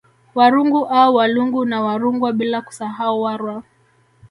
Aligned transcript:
Warungu 0.35 0.85
au 0.85 1.13
Walungu 1.15 1.65
na 1.65 1.81
Warungwa 1.81 2.33
bila 2.33 2.61
kusahau 2.61 3.21
Warwa 3.21 3.63